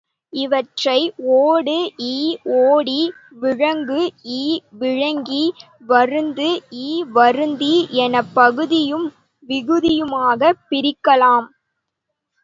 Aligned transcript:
இவற்றை, 0.33 0.99
ஓடு 1.35 1.75
இ 2.05 2.15
ஓடி, 2.61 3.01
விழுங்கு 3.41 3.99
இ 4.35 4.41
விழுங்கி, 4.79 5.43
வருந்து 5.87 6.47
இ 6.81 6.89
வருந்தி 7.11 7.73
எனப் 8.05 8.33
பகுதியும் 8.33 9.07
விகுதியுமாகப் 9.43 10.61
பிரிக்கலாம். 10.69 11.47